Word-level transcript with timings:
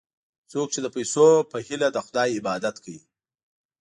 څوک 0.51 0.67
چې 0.73 0.79
د 0.83 0.87
پیسو 0.95 1.27
په 1.51 1.57
هیله 1.67 1.87
د 1.91 1.97
خدای 2.05 2.29
عبادت 2.39 2.75
کوي. 2.83 3.01